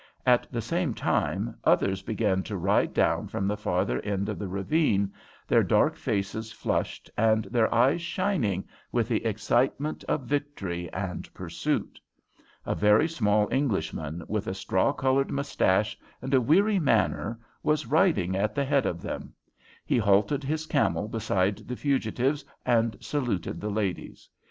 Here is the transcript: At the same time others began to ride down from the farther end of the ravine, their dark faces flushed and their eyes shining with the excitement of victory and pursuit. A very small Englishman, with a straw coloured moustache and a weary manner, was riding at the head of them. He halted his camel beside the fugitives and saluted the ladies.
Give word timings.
At 0.25 0.51
the 0.51 0.63
same 0.63 0.95
time 0.95 1.59
others 1.63 2.01
began 2.01 2.41
to 2.49 2.57
ride 2.57 2.91
down 2.91 3.27
from 3.27 3.47
the 3.47 3.55
farther 3.55 3.99
end 4.01 4.29
of 4.29 4.39
the 4.39 4.47
ravine, 4.47 5.13
their 5.47 5.61
dark 5.61 5.95
faces 5.95 6.51
flushed 6.51 7.11
and 7.15 7.45
their 7.45 7.71
eyes 7.71 8.01
shining 8.01 8.67
with 8.91 9.07
the 9.09 9.23
excitement 9.23 10.03
of 10.05 10.21
victory 10.23 10.91
and 10.91 11.31
pursuit. 11.35 11.99
A 12.65 12.73
very 12.73 13.07
small 13.07 13.47
Englishman, 13.51 14.23
with 14.27 14.47
a 14.47 14.55
straw 14.55 14.91
coloured 14.91 15.29
moustache 15.29 15.95
and 16.19 16.33
a 16.33 16.41
weary 16.41 16.79
manner, 16.79 17.39
was 17.61 17.85
riding 17.85 18.35
at 18.35 18.55
the 18.55 18.65
head 18.65 18.87
of 18.87 19.03
them. 19.03 19.33
He 19.85 19.99
halted 19.99 20.43
his 20.43 20.65
camel 20.65 21.09
beside 21.09 21.59
the 21.67 21.75
fugitives 21.75 22.43
and 22.65 22.97
saluted 23.01 23.61
the 23.61 23.69
ladies. 23.69 24.27